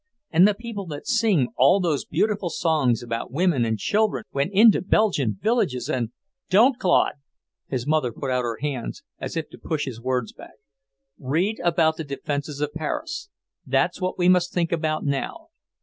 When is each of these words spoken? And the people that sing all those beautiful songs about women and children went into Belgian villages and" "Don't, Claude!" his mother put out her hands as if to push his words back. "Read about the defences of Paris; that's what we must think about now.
And 0.31 0.47
the 0.47 0.55
people 0.55 0.87
that 0.87 1.05
sing 1.05 1.49
all 1.57 1.79
those 1.79 2.05
beautiful 2.05 2.49
songs 2.49 3.03
about 3.03 3.31
women 3.31 3.63
and 3.63 3.77
children 3.77 4.23
went 4.33 4.51
into 4.51 4.81
Belgian 4.81 5.37
villages 5.39 5.87
and" 5.91 6.09
"Don't, 6.49 6.79
Claude!" 6.79 7.13
his 7.67 7.85
mother 7.85 8.11
put 8.11 8.31
out 8.31 8.41
her 8.41 8.57
hands 8.61 9.03
as 9.19 9.37
if 9.37 9.47
to 9.51 9.59
push 9.59 9.85
his 9.85 10.01
words 10.01 10.33
back. 10.33 10.55
"Read 11.19 11.59
about 11.63 11.97
the 11.97 12.03
defences 12.03 12.61
of 12.61 12.73
Paris; 12.73 13.29
that's 13.63 14.01
what 14.01 14.17
we 14.17 14.27
must 14.27 14.51
think 14.51 14.71
about 14.71 15.05
now. 15.05 15.49